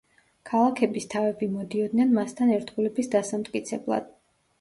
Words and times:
ქალაქების 0.51 1.03
თავები 1.13 1.49
მოდიოდნენ 1.57 2.15
მასთან 2.15 2.53
ერთგულების 2.55 3.13
დასამტკიცებლად. 3.17 4.09